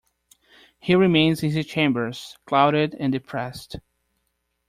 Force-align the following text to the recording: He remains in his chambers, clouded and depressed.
He 0.79 0.95
remains 0.95 1.43
in 1.43 1.51
his 1.51 1.67
chambers, 1.67 2.35
clouded 2.47 2.95
and 2.99 3.11
depressed. 3.11 3.75